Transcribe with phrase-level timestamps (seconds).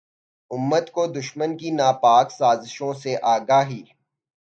[0.51, 3.83] امت کو دشمن کی ناپاک سازشوں سے آگاہی